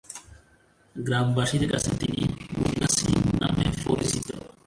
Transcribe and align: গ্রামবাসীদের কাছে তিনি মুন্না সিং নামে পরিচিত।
গ্রামবাসীদের 0.95 1.69
কাছে 1.71 1.91
তিনি 1.99 2.21
মুন্না 2.57 2.87
সিং 2.97 3.17
নামে 3.41 3.65
পরিচিত। 3.85 4.27